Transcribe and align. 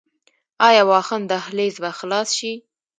آیا 0.67 0.83
واخان 0.91 1.21
دهلیز 1.31 1.75
به 1.83 1.89
خلاص 1.99 2.29
شي؟ 2.37 2.53